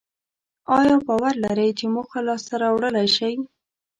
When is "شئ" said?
3.17-3.35